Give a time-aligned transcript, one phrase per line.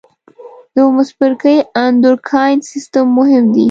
[0.73, 1.55] د اووم څپرکي
[1.85, 3.59] اندورکاین سیستم مهم دی.